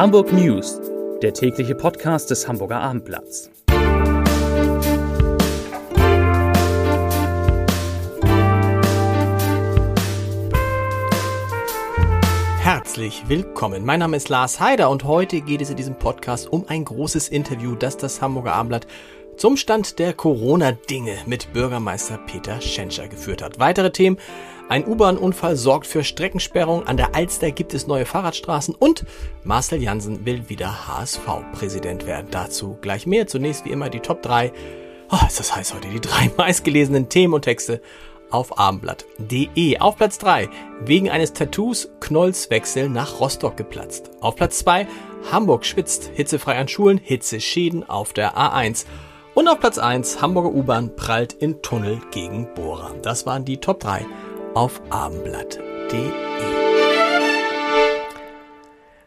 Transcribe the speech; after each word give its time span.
Hamburg 0.00 0.32
News, 0.32 0.80
der 1.20 1.34
tägliche 1.34 1.74
Podcast 1.74 2.30
des 2.30 2.48
Hamburger 2.48 2.80
Abendblatts. 2.80 3.50
Herzlich 12.60 13.28
willkommen. 13.28 13.84
Mein 13.84 14.00
Name 14.00 14.16
ist 14.16 14.30
Lars 14.30 14.58
Heider 14.58 14.88
und 14.88 15.04
heute 15.04 15.42
geht 15.42 15.60
es 15.60 15.68
in 15.68 15.76
diesem 15.76 15.96
Podcast 15.96 16.50
um 16.50 16.64
ein 16.66 16.86
großes 16.86 17.28
Interview, 17.28 17.74
das 17.74 17.98
das 17.98 18.22
Hamburger 18.22 18.54
Abendblatt 18.54 18.86
zum 19.40 19.56
Stand 19.56 19.98
der 19.98 20.12
Corona-Dinge 20.12 21.16
mit 21.24 21.54
Bürgermeister 21.54 22.18
Peter 22.18 22.60
Schenscher 22.60 23.08
geführt 23.08 23.40
hat. 23.40 23.58
Weitere 23.58 23.90
Themen 23.90 24.18
ein 24.68 24.86
U-Bahn-Unfall 24.86 25.56
sorgt 25.56 25.86
für 25.86 26.04
Streckensperrung. 26.04 26.86
An 26.86 26.98
der 26.98 27.14
Alster 27.14 27.50
gibt 27.50 27.72
es 27.72 27.86
neue 27.86 28.04
Fahrradstraßen 28.04 28.74
und 28.74 29.06
Marcel 29.42 29.82
Jansen 29.82 30.26
will 30.26 30.50
wieder 30.50 30.86
HSV-Präsident 30.86 32.06
werden. 32.06 32.26
Dazu 32.30 32.76
gleich 32.82 33.06
mehr. 33.06 33.28
Zunächst 33.28 33.64
wie 33.64 33.70
immer 33.70 33.88
die 33.88 34.00
Top 34.00 34.20
3. 34.20 34.52
Oh, 35.10 35.16
ah, 35.16 35.26
ist 35.26 35.40
das 35.40 35.56
heiß 35.56 35.72
heute. 35.72 35.88
Die 35.88 36.02
drei 36.02 36.30
meistgelesenen 36.36 37.08
Themen 37.08 37.32
und 37.32 37.46
Texte 37.46 37.80
auf 38.28 38.58
abendblatt.de. 38.58 39.78
Auf 39.78 39.96
Platz 39.96 40.18
3. 40.18 40.50
Wegen 40.84 41.08
eines 41.08 41.32
Tattoos 41.32 41.88
Knollswechsel 42.00 42.90
nach 42.90 43.20
Rostock 43.20 43.56
geplatzt. 43.56 44.10
Auf 44.20 44.36
Platz 44.36 44.58
2. 44.58 44.86
Hamburg 45.32 45.64
schwitzt. 45.64 46.10
Hitzefrei 46.12 46.58
an 46.58 46.68
Schulen. 46.68 46.98
Hitzeschäden 47.02 47.88
auf 47.88 48.12
der 48.12 48.36
A1. 48.36 48.84
Und 49.40 49.48
auf 49.48 49.58
Platz 49.58 49.78
1. 49.78 50.20
Hamburger 50.20 50.52
U-Bahn 50.52 50.94
prallt 50.96 51.32
in 51.32 51.62
Tunnel 51.62 51.98
gegen 52.10 52.52
Bohrer. 52.52 52.94
Das 53.00 53.24
waren 53.24 53.46
die 53.46 53.56
Top 53.56 53.80
3 53.80 54.04
auf 54.52 54.82
abendblatt.de. 54.90 56.10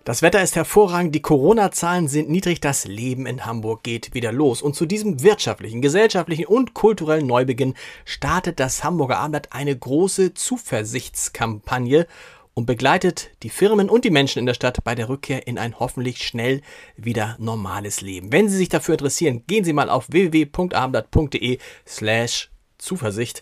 Das 0.04 0.24
Wetter 0.24 0.42
ist 0.42 0.56
hervorragend, 0.56 1.14
die 1.14 1.22
Corona-Zahlen 1.22 2.08
sind 2.08 2.32
niedrig, 2.32 2.60
das 2.62 2.86
Leben 2.86 3.28
in 3.28 3.46
Hamburg 3.46 3.84
geht 3.84 4.16
wieder 4.16 4.32
los. 4.32 4.64
Und 4.64 4.76
zu 4.76 4.88
diesem 4.88 5.22
wirtschaftlichen, 5.22 5.84
gesellschaftlichen 5.84 6.48
und 6.48 6.74
kulturellen 6.74 7.28
Neubeginn 7.28 7.76
startet 8.04 8.60
das 8.60 8.84
Hamburger 8.84 9.20
Abendblatt 9.20 9.54
eine 9.54 9.78
große 9.78 10.34
Zuversichtskampagne 10.34 12.08
und 12.54 12.66
begleitet 12.66 13.32
die 13.44 13.50
Firmen 13.50 13.90
und 13.90 14.06
die 14.06 14.12
Menschen 14.12 14.40
in 14.40 14.46
der 14.46 14.54
Stadt 14.54 14.84
bei 14.84 14.96
der 14.96 15.10
Rückkehr 15.10 15.48
in 15.48 15.58
ein 15.58 15.80
hoffentlich 15.80 16.24
schnell 16.24 16.62
wieder 16.96 17.36
normales 17.40 18.02
Leben. 18.02 18.32
Wenn 18.32 18.50
Sie 18.50 18.58
sich 18.58 18.70
dafür 18.70 18.94
interessieren, 18.94 19.44
gehen 19.48 19.64
Sie 19.64 19.74
mal 19.74 19.90
auf 19.90 20.08
www.abendblatt.de 20.10 21.58
slash 21.88 22.52
Zuversicht 22.78 23.42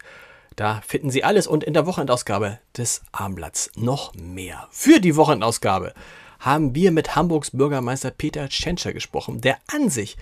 da 0.55 0.81
finden 0.85 1.09
Sie 1.09 1.23
alles 1.23 1.47
und 1.47 1.63
in 1.63 1.73
der 1.73 1.85
Wochenendausgabe 1.85 2.59
des 2.75 3.01
Armblatts 3.11 3.71
noch 3.75 4.13
mehr. 4.15 4.67
Für 4.71 4.99
die 4.99 5.15
Wochenendausgabe 5.15 5.93
haben 6.39 6.75
wir 6.75 6.91
mit 6.91 7.15
Hamburgs 7.15 7.51
Bürgermeister 7.51 8.11
Peter 8.11 8.49
Tschentscher 8.49 8.93
gesprochen, 8.93 9.41
der 9.41 9.57
an 9.67 9.89
sich 9.89 10.17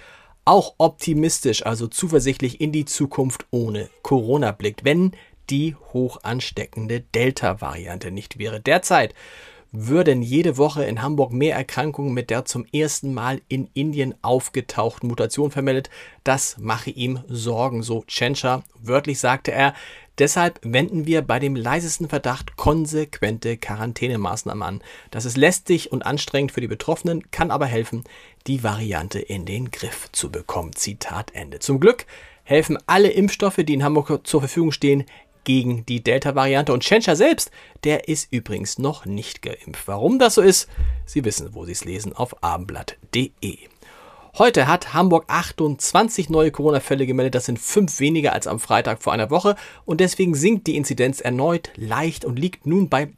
auch 0.46 0.76
optimistisch, 0.78 1.66
also 1.66 1.88
zuversichtlich 1.88 2.62
in 2.62 2.72
die 2.72 2.86
Zukunft 2.86 3.46
ohne 3.52 3.90
Corona 4.02 4.52
blickt, 4.52 4.84
wenn 4.84 5.12
die 5.50 5.76
hoch 5.94 6.20
ansteckende 6.24 7.02
Delta-Variante 7.02 8.12
nicht 8.12 8.40
wäre. 8.40 8.60
Derzeit 8.60 9.14
würden 9.72 10.22
jede 10.22 10.58
Woche 10.58 10.84
in 10.84 11.02
Hamburg 11.02 11.32
mehr 11.32 11.56
Erkrankungen 11.56 12.14
mit 12.14 12.30
der 12.30 12.46
zum 12.46 12.66
ersten 12.74 13.14
Mal 13.14 13.42
in 13.48 13.70
Indien 13.74 14.16
aufgetauchten 14.24 15.08
Mutation 15.08 15.52
vermeldet. 15.52 15.90
Das 16.24 16.58
mache 16.58 16.90
ihm 16.90 17.20
Sorgen, 17.28 17.84
so 17.84 18.04
Tschentscher. 18.08 18.64
Wörtlich 18.82 19.20
sagte 19.20 19.52
er, 19.52 19.74
Deshalb 20.20 20.60
wenden 20.64 21.06
wir 21.06 21.22
bei 21.22 21.40
dem 21.40 21.56
leisesten 21.56 22.10
Verdacht 22.10 22.58
konsequente 22.58 23.56
Quarantänemaßnahmen 23.56 24.64
an. 24.64 24.84
Das 25.12 25.24
ist 25.24 25.38
lästig 25.38 25.94
und 25.94 26.06
anstrengend 26.06 26.52
für 26.52 26.60
die 26.60 26.68
Betroffenen, 26.68 27.32
kann 27.32 27.52
aber 27.52 27.68
helfen, 27.68 28.04
die 28.46 28.62
Variante 28.62 29.20
in 29.20 29.46
den 29.46 29.72
Griff 29.72 30.10
zu 30.12 30.30
bekommen. 30.30 30.76
Zitat 30.76 31.32
Ende. 31.34 31.60
Zum 31.60 31.80
Glück 31.80 32.06
helfen 32.44 32.78
alle 32.86 33.12
Impfstoffe, 33.12 33.62
die 33.64 33.74
in 33.74 33.84
Hamburg 33.84 34.28
zur 34.28 34.42
Verfügung 34.42 34.74
stehen, 34.74 35.06
gegen 35.50 35.84
die 35.84 36.04
Delta-Variante. 36.04 36.72
Und 36.72 36.84
Schenscher 36.84 37.16
selbst, 37.16 37.50
der 37.84 38.08
ist 38.08 38.32
übrigens 38.32 38.78
noch 38.78 39.08
nicht 39.08 39.42
geimpft. 39.42 39.88
Warum 39.88 40.20
das 40.20 40.36
so 40.36 40.44
ist, 40.44 40.70
Sie 41.08 41.26
wissen, 41.26 41.56
wo 41.56 41.66
Sie 41.66 41.72
es 41.72 41.86
lesen, 41.86 42.14
auf 42.14 42.44
abendblatt.de. 42.44 43.58
Heute 44.38 44.68
hat 44.68 44.94
Hamburg 44.94 45.26
28 45.28 46.30
neue 46.30 46.52
Corona-Fälle 46.52 47.08
gemeldet. 47.08 47.34
Das 47.34 47.46
sind 47.46 47.58
fünf 47.58 48.00
weniger 48.00 48.34
als 48.34 48.46
am 48.46 48.60
Freitag 48.60 49.02
vor 49.02 49.12
einer 49.12 49.32
Woche. 49.32 49.56
Und 49.86 50.02
deswegen 50.02 50.36
sinkt 50.36 50.68
die 50.68 50.78
Inzidenz 50.78 51.20
erneut 51.20 51.72
leicht 51.76 52.26
und 52.26 52.38
liegt 52.38 52.68
nun 52.68 52.88
bei 52.88 53.10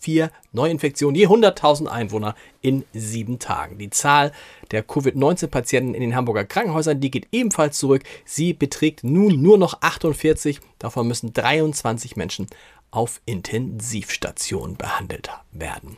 12,4 0.00 0.30
Neuinfektionen 0.52 1.14
je 1.14 1.26
100.000 1.26 1.86
Einwohner 1.86 2.34
in 2.60 2.84
sieben 2.92 3.38
Tagen. 3.38 3.78
Die 3.78 3.90
Zahl 3.90 4.32
der 4.70 4.82
Covid-19-Patienten 4.82 5.94
in 5.94 6.00
den 6.00 6.14
Hamburger 6.14 6.44
Krankenhäusern, 6.44 7.00
die 7.00 7.10
geht 7.10 7.28
ebenfalls 7.32 7.78
zurück. 7.78 8.02
Sie 8.24 8.52
beträgt 8.52 9.04
nun 9.04 9.42
nur 9.42 9.58
noch 9.58 9.82
48. 9.82 10.60
Davon 10.78 11.06
müssen 11.06 11.32
23 11.32 12.16
Menschen 12.16 12.46
auf 12.90 13.20
Intensivstationen 13.26 14.76
behandelt 14.76 15.30
werden. 15.52 15.96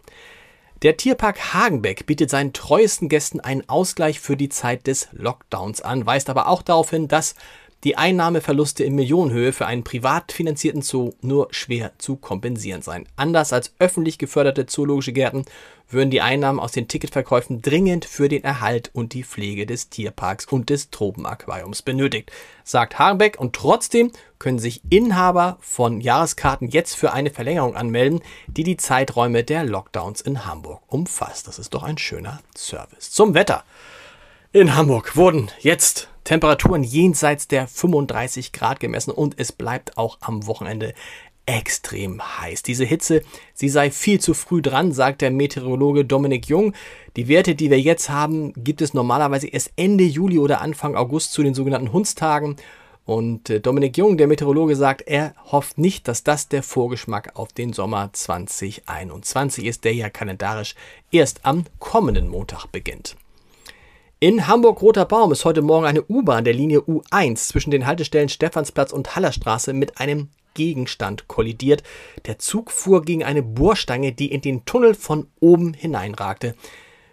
Der 0.83 0.97
Tierpark 0.97 1.55
Hagenbeck 1.55 2.07
bietet 2.07 2.29
seinen 2.29 2.53
treuesten 2.53 3.09
Gästen 3.09 3.39
einen 3.39 3.69
Ausgleich 3.69 4.19
für 4.19 4.37
die 4.37 4.49
Zeit 4.49 4.89
des 4.89 5.09
Lockdowns 5.13 5.81
an, 5.81 6.07
weist 6.07 6.29
aber 6.29 6.49
auch 6.49 6.61
darauf 6.61 6.91
hin, 6.91 7.07
dass 7.07 7.37
die 7.85 7.97
Einnahmeverluste 7.97 8.85
in 8.85 8.95
Millionenhöhe 8.95 9.53
für 9.53 9.67
einen 9.67 9.83
privat 9.83 10.33
finanzierten 10.33 10.83
Zoo 10.83 11.13
nur 11.21 11.49
schwer 11.51 11.93
zu 11.99 12.17
kompensieren 12.17 12.83
seien. 12.83 13.09
Anders 13.17 13.53
als 13.53 13.75
öffentlich 13.79 14.19
geförderte 14.19 14.67
zoologische 14.67 15.13
Gärten 15.13 15.45
würden 15.89 16.11
die 16.11 16.21
Einnahmen 16.21 16.61
aus 16.61 16.73
den 16.73 16.89
Ticketverkäufen 16.89 17.61
dringend 17.61 18.05
für 18.05 18.29
den 18.29 18.45
Erhalt 18.45 18.91
und 18.93 19.13
die 19.13 19.25
Pflege 19.25 19.67
des 19.67 19.91
Tierparks 19.91 20.47
und 20.47 20.71
des 20.71 20.91
Tropenaquariums 20.91 21.83
benötigt, 21.83 22.31
sagt 22.65 22.99
Hagenbeck. 22.99 23.39
Und 23.39 23.55
trotzdem 23.55 24.13
können 24.39 24.59
sich 24.59 24.83
Inhaber 24.89 25.59
von 25.61 26.01
Jahreskarten 26.01 26.69
jetzt 26.69 26.95
für 26.95 27.13
eine 27.13 27.31
Verlängerung 27.31 27.77
anmelden, 27.77 28.21
die 28.47 28.65
die 28.65 28.77
Zeiträume 28.77 29.45
der 29.45 29.65
Lockdowns 29.65 30.21
in 30.21 30.47
Hamburg 30.47 30.83
umfasst. 30.87 31.49
Das 31.49 31.59
ist 31.59 31.75
doch 31.75 31.83
ein 31.83 31.99
schöner 31.99 32.41
Service. 32.57 33.11
Zum 33.11 33.35
Wetter. 33.35 33.65
In 34.53 34.77
Hamburg 34.77 35.17
wurden 35.17 35.51
jetzt 35.61 36.09
Temperaturen 36.25 36.85
jenseits 36.85 37.49
der 37.49 37.67
35 37.67 38.53
Grad 38.53 38.81
gemessen 38.81 39.11
und 39.11 39.35
es 39.39 39.53
bleibt 39.53 39.99
auch 39.99 40.19
am 40.21 40.47
Wochenende 40.47 40.95
extrem 41.47 42.23
heiß. 42.23 42.63
Diese 42.63 42.85
Hitze, 42.85 43.23
sie 43.53 43.69
sei 43.69 43.91
viel 43.91 44.21
zu 44.21 44.33
früh 44.35 44.63
dran, 44.63 44.93
sagt 44.93 45.23
der 45.23 45.31
Meteorologe 45.31 46.05
Dominik 46.05 46.49
Jung. 46.49 46.73
Die 47.17 47.29
Werte, 47.29 47.55
die 47.55 47.71
wir 47.71 47.81
jetzt 47.81 48.11
haben, 48.11 48.53
gibt 48.55 48.81
es 48.81 48.95
normalerweise 48.95 49.49
erst 49.49 49.73
Ende 49.77 50.05
Juli 50.05 50.39
oder 50.39 50.61
Anfang 50.61 50.95
August 50.95 51.33
zu 51.33 51.43
den 51.43 51.55
sogenannten 51.55 51.93
Hundstagen. 51.93 52.57
Und 53.05 53.51
äh, 53.51 53.61
Dominik 53.61 53.99
Jung, 53.99 54.17
der 54.17 54.29
Meteorologe, 54.29 54.77
sagt, 54.77 55.03
er 55.03 55.35
hofft 55.51 55.77
nicht, 55.77 56.07
dass 56.07 56.23
das 56.23 56.49
der 56.49 56.63
Vorgeschmack 56.63 57.33
auf 57.35 57.53
den 57.53 57.73
Sommer 57.73 58.11
2021 58.13 59.67
ist, 59.67 59.85
der 59.85 59.95
ja 59.95 60.09
kalendarisch 60.09 60.77
erst 61.11 61.45
am 61.45 61.65
kommenden 61.81 62.29
Montag 62.29 62.67
beginnt. 62.67 63.17
In 64.23 64.47
Hamburg-Roter 64.47 65.05
Baum 65.05 65.33
ist 65.33 65.45
heute 65.45 65.63
Morgen 65.63 65.85
eine 65.85 66.05
U-Bahn 66.05 66.45
der 66.45 66.55
Linie 66.55 66.79
U1 66.83 67.49
zwischen 67.49 67.73
den 67.73 67.87
Haltestellen 67.87 68.29
Stephansplatz 68.29 68.93
und 68.93 69.17
Hallerstraße 69.17 69.73
mit 69.73 69.99
einem 69.99 70.29
Gegenstand 70.55 71.27
kollidiert. 71.27 71.83
Der 72.27 72.39
Zug 72.39 72.71
fuhr 72.71 73.03
gegen 73.03 73.25
eine 73.25 73.43
Bohrstange, 73.43 74.13
die 74.13 74.31
in 74.31 74.41
den 74.41 74.65
Tunnel 74.65 74.95
von 74.95 75.27
oben 75.41 75.75
hineinragte. 75.75 76.55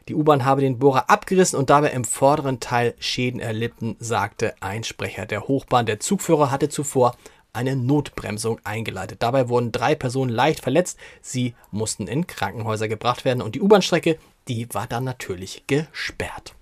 Die 0.08 0.14
U-Bahn 0.14 0.46
habe 0.46 0.62
den 0.62 0.78
Bohrer 0.78 1.10
abgerissen 1.10 1.58
und 1.58 1.72
dabei 1.72 1.90
im 1.94 2.06
vorderen 2.06 2.60
Teil 2.60 2.94
Schäden 3.00 3.40
erlitten, 3.40 3.96
sagte 3.98 4.54
ein 4.60 4.84
Sprecher 4.84 5.26
der 5.26 5.48
Hochbahn. 5.48 5.88
Der 5.88 6.00
Zugführer 6.00 6.52
hatte 6.52 6.70
zuvor 6.70 7.16
eine 7.54 7.76
Notbremsung 7.76 8.60
eingeleitet. 8.64 9.24
Dabei 9.24 9.50
wurden 9.50 9.72
drei 9.72 9.96
Personen 9.96 10.30
leicht 10.30 10.62
verletzt. 10.62 11.00
Sie 11.24 11.56
mussten 11.72 12.06
in 12.06 12.28
Krankenhäuser 12.28 12.88
gebracht 12.88 13.26
werden 13.26 13.42
und 13.42 13.56
die 13.56 13.62
U-Bahn-Strecke, 13.62 14.20
die 14.48 14.72
war 14.76 14.86
dann 14.86 15.06
natürlich 15.06 15.64
gesperrt. 15.66 16.54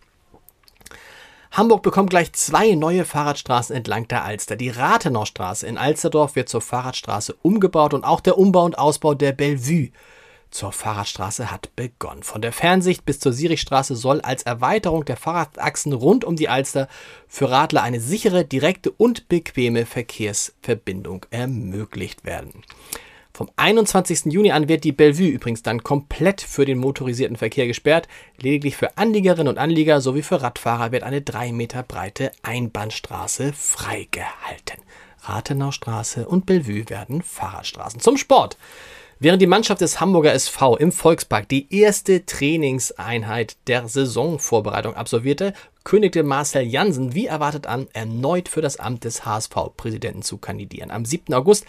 Hamburg 1.51 1.81
bekommt 1.81 2.09
gleich 2.09 2.33
zwei 2.33 2.75
neue 2.75 3.05
Fahrradstraßen 3.05 3.75
entlang 3.75 4.07
der 4.07 4.23
Alster. 4.23 4.55
Die 4.55 4.69
Rathenaustraße 4.69 5.65
in 5.65 5.77
Alsterdorf 5.77 6.35
wird 6.35 6.49
zur 6.49 6.61
Fahrradstraße 6.61 7.35
umgebaut 7.41 7.93
und 7.93 8.03
auch 8.03 8.21
der 8.21 8.37
Umbau 8.37 8.65
und 8.65 8.77
Ausbau 8.77 9.13
der 9.13 9.31
Bellevue 9.31 9.91
zur 10.49 10.71
Fahrradstraße 10.71 11.51
hat 11.51 11.75
begonnen. 11.75 12.23
Von 12.23 12.41
der 12.41 12.53
Fernsicht 12.53 13.05
bis 13.05 13.19
zur 13.19 13.33
Sierichstraße 13.33 13.95
soll 13.95 14.21
als 14.21 14.43
Erweiterung 14.43 15.05
der 15.05 15.17
Fahrradachsen 15.17 15.93
rund 15.93 16.23
um 16.23 16.35
die 16.35 16.49
Alster 16.49 16.87
für 17.27 17.49
Radler 17.49 17.83
eine 17.83 17.99
sichere, 17.99 18.45
direkte 18.45 18.91
und 18.91 19.27
bequeme 19.27 19.85
Verkehrsverbindung 19.85 21.25
ermöglicht 21.29 22.25
werden. 22.25 22.63
Vom 23.37 23.51
21. 23.55 24.33
Juni 24.33 24.51
an 24.51 24.67
wird 24.67 24.83
die 24.83 24.91
Bellevue 24.91 25.27
übrigens 25.27 25.61
dann 25.61 25.83
komplett 25.83 26.41
für 26.41 26.65
den 26.65 26.79
motorisierten 26.79 27.37
Verkehr 27.37 27.67
gesperrt. 27.67 28.07
Lediglich 28.41 28.75
für 28.75 28.97
Anliegerinnen 28.97 29.49
und 29.49 29.59
Anlieger 29.59 30.01
sowie 30.01 30.23
für 30.23 30.41
Radfahrer 30.41 30.91
wird 30.91 31.03
eine 31.03 31.21
drei 31.21 31.51
Meter 31.51 31.83
breite 31.83 32.31
Einbahnstraße 32.41 33.53
freigehalten. 33.53 34.81
Rathenaustraße 35.21 36.27
und 36.27 36.47
Bellevue 36.47 36.89
werden 36.89 37.21
Fahrradstraßen. 37.21 37.99
Zum 37.99 38.17
Sport. 38.17 38.57
Während 39.19 39.39
die 39.39 39.45
Mannschaft 39.45 39.81
des 39.81 39.99
Hamburger 39.99 40.33
SV 40.33 40.75
im 40.77 40.91
Volkspark 40.91 41.47
die 41.47 41.71
erste 41.71 42.25
Trainingseinheit 42.25 43.57
der 43.67 43.87
Saisonvorbereitung 43.87 44.95
absolvierte, 44.95 45.53
kündigte 45.83 46.23
Marcel 46.23 46.63
Jansen 46.63 47.13
wie 47.13 47.27
erwartet 47.27 47.67
an, 47.67 47.87
erneut 47.93 48.49
für 48.49 48.61
das 48.61 48.77
Amt 48.77 49.03
des 49.03 49.25
HSV-Präsidenten 49.25 50.23
zu 50.23 50.39
kandidieren. 50.39 50.89
Am 50.89 51.05
7. 51.05 51.35
August 51.35 51.67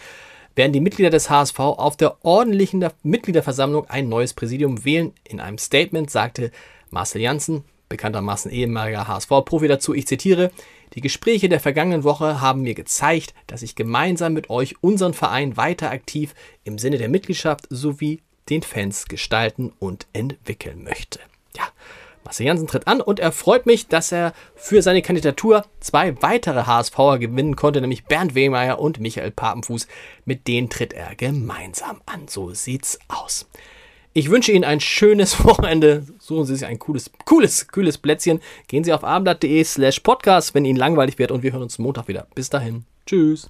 werden 0.59 0.73
die 0.73 0.81
Mitglieder 0.81 1.09
des 1.09 1.29
HSV 1.29 1.57
auf 1.57 1.95
der 1.95 2.17
ordentlichen 2.25 2.85
Mitgliederversammlung 3.01 3.89
ein 3.89 4.09
neues 4.09 4.33
Präsidium 4.33 4.83
wählen. 4.83 5.13
In 5.23 5.39
einem 5.39 5.57
Statement 5.57 6.11
sagte 6.11 6.51
Marcel 6.89 7.21
Janssen, 7.21 7.63
bekanntermaßen 7.87 8.51
ehemaliger 8.51 9.07
HSV-Profi 9.07 9.69
dazu, 9.69 9.93
ich 9.93 10.05
zitiere, 10.05 10.51
die 10.95 11.01
Gespräche 11.01 11.47
der 11.47 11.61
vergangenen 11.61 12.03
Woche 12.03 12.41
haben 12.41 12.63
mir 12.63 12.73
gezeigt, 12.73 13.33
dass 13.47 13.61
ich 13.61 13.75
gemeinsam 13.75 14.33
mit 14.33 14.49
euch 14.49 14.75
unseren 14.83 15.13
Verein 15.13 15.55
weiter 15.55 15.91
aktiv 15.91 16.35
im 16.65 16.77
Sinne 16.77 16.97
der 16.97 17.07
Mitgliedschaft 17.07 17.65
sowie 17.69 18.19
den 18.49 18.61
Fans 18.61 19.05
gestalten 19.05 19.71
und 19.79 20.07
entwickeln 20.11 20.83
möchte. 20.83 21.21
Marcel 22.29 22.45
Janssen 22.45 22.67
tritt 22.67 22.85
an 22.85 23.01
und 23.01 23.19
er 23.19 23.31
freut 23.31 23.65
mich, 23.65 23.87
dass 23.87 24.11
er 24.11 24.33
für 24.53 24.83
seine 24.83 25.01
Kandidatur 25.01 25.65
zwei 25.79 26.15
weitere 26.21 26.67
HSVer 26.67 27.17
gewinnen 27.17 27.55
konnte, 27.55 27.81
nämlich 27.81 28.05
Bernd 28.05 28.35
Wehmeier 28.35 28.77
und 28.77 28.99
Michael 28.99 29.31
Papenfuß. 29.31 29.87
Mit 30.25 30.47
denen 30.47 30.69
tritt 30.69 30.93
er 30.93 31.15
gemeinsam 31.15 32.01
an. 32.05 32.27
So 32.27 32.53
sieht's 32.53 32.99
aus. 33.07 33.49
Ich 34.13 34.29
wünsche 34.29 34.51
Ihnen 34.51 34.63
ein 34.63 34.79
schönes 34.79 35.43
Wochenende. 35.43 36.05
Suchen 36.19 36.45
Sie 36.45 36.55
sich 36.55 36.67
ein 36.67 36.77
cooles, 36.77 37.09
cooles, 37.25 37.67
kühles 37.69 37.97
Plätzchen. 37.97 38.41
Gehen 38.67 38.83
Sie 38.83 38.93
auf 38.93 39.03
abendblatt.de 39.03 39.63
slash 39.63 40.01
podcast, 40.01 40.53
wenn 40.53 40.65
Ihnen 40.65 40.77
langweilig 40.77 41.17
wird 41.17 41.31
und 41.31 41.41
wir 41.41 41.53
hören 41.53 41.63
uns 41.63 41.79
Montag 41.79 42.07
wieder. 42.07 42.27
Bis 42.35 42.51
dahin. 42.51 42.85
Tschüss. 43.07 43.49